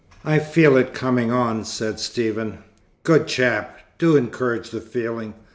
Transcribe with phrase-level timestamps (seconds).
[0.25, 2.63] "I feel it coming on," said Stephen.
[3.03, 3.77] "Good chap!
[3.99, 5.35] Do encourage the feeling.